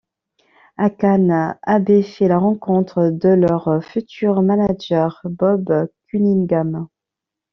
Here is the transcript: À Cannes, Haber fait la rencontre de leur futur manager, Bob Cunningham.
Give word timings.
À 0.77 0.89
Cannes, 0.89 1.59
Haber 1.61 2.01
fait 2.01 2.27
la 2.27 2.39
rencontre 2.39 3.11
de 3.11 3.29
leur 3.29 3.83
futur 3.85 4.41
manager, 4.41 5.21
Bob 5.25 5.89
Cunningham. 6.07 6.87